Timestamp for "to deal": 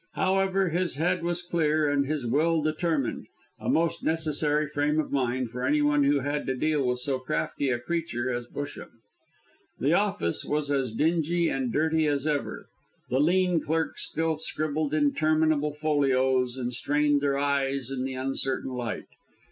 6.47-6.83